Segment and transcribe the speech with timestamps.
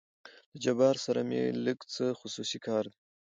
[0.51, 2.97] له جبار سره مې لېږ څه خصوصي کار دى.